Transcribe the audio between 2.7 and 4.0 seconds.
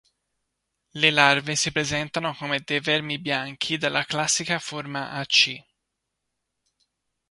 vermi bianchi